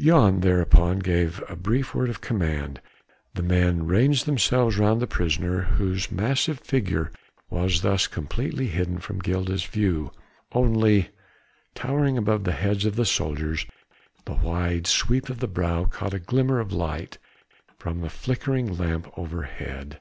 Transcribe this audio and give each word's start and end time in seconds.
Jan 0.00 0.40
thereupon 0.40 1.00
gave 1.00 1.44
a 1.46 1.54
brief 1.56 1.94
word 1.94 2.08
of 2.08 2.22
command, 2.22 2.80
the 3.34 3.42
men 3.42 3.84
ranged 3.86 4.24
themselves 4.24 4.80
around 4.80 4.98
the 4.98 5.06
prisoner, 5.06 5.60
whose 5.60 6.10
massive 6.10 6.60
figure 6.60 7.12
was 7.50 7.82
thus 7.82 8.06
completely 8.06 8.68
hidden 8.68 8.96
from 8.98 9.18
Gilda's 9.18 9.64
view; 9.66 10.10
only 10.52 11.10
towering 11.74 12.16
above 12.16 12.44
the 12.44 12.52
heads 12.52 12.86
of 12.86 12.96
the 12.96 13.04
soldiers 13.04 13.66
the 14.24 14.32
wide 14.32 14.86
sweep 14.86 15.28
of 15.28 15.40
the 15.40 15.46
brow 15.48 15.84
caught 15.84 16.14
a 16.14 16.18
glimmer 16.18 16.60
of 16.60 16.72
light 16.72 17.18
from 17.76 18.00
the 18.00 18.08
flickering 18.08 18.78
lamp 18.78 19.12
overhead. 19.18 20.00